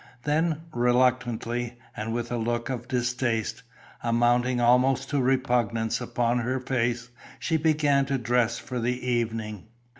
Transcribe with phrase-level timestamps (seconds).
[0.23, 3.61] Then, reluctantly, and with a look of distaste,
[4.01, 9.67] amounting almost to repugnance upon her face, she began to dress for the evening.